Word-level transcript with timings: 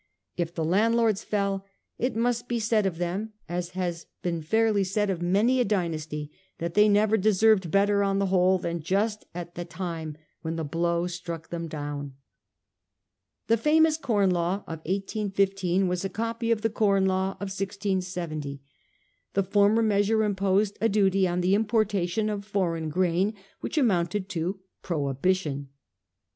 If 0.35 0.55
the 0.55 0.65
landlords 0.65 1.23
fell, 1.23 1.63
it 1.99 2.15
must 2.15 2.47
be 2.47 2.59
said 2.59 2.87
of 2.87 2.97
them, 2.97 3.33
as 3.47 3.69
has 3.77 4.07
been 4.23 4.41
fairly 4.41 4.83
said 4.83 5.11
of 5.11 5.21
many 5.21 5.59
a 5.59 5.63
dynasty, 5.63 6.31
that 6.57 6.73
they 6.73 6.89
never 6.89 7.17
deserved 7.17 7.69
better 7.69 8.01
on 8.01 8.17
the 8.17 8.25
whole 8.25 8.57
than 8.57 8.79
just 8.81 9.25
at 9.35 9.53
the 9.53 9.63
time 9.63 10.17
when 10.41 10.55
the 10.55 10.63
blow 10.63 11.05
struck 11.05 11.49
them 11.49 11.67
down. 11.67 12.15
The 13.45 13.57
famous 13.57 13.95
Corn 13.97 14.31
Law 14.31 14.63
of 14.65 14.79
1815 14.87 15.87
was 15.87 16.03
a 16.03 16.09
copy 16.09 16.49
of 16.49 16.61
the 16.63 16.71
Com 16.71 17.05
Law 17.05 17.33
of 17.33 17.53
1670. 17.53 18.59
The 19.35 19.43
former 19.43 19.83
measure 19.83 20.23
imposed 20.23 20.79
a 20.81 20.89
duty 20.89 21.27
on 21.27 21.41
the 21.41 21.53
importation 21.53 22.27
of 22.27 22.43
foreign 22.43 22.89
grain 22.89 23.35
which 23.59 23.77
amounted 23.77 24.29
to 24.29 24.61
prohibition. 24.81 25.69